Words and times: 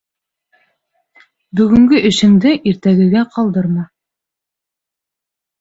Бөгөнгө 1.59 2.01
эшеңде 2.11 2.53
иртәгәгә 2.73 3.23
ҡалдырма. 3.37 3.87